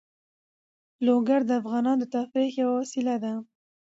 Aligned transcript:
لوگر 1.05 1.41
د 1.45 1.51
افغانانو 1.61 2.01
د 2.01 2.09
تفریح 2.15 2.51
یوه 2.61 2.73
وسیله 2.81 3.15
ده. 3.23 3.33